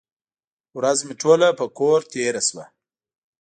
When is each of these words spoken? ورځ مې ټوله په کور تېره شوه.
ورځ 0.77 0.99
مې 1.07 1.13
ټوله 1.21 1.47
په 1.59 1.65
کور 1.77 1.99
تېره 2.11 2.41
شوه. 2.47 2.65